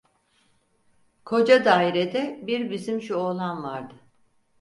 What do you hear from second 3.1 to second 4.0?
oğlan vardı.